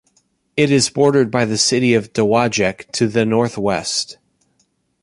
[0.57, 4.17] It is bordered by the city of Dowagiac to the northwest.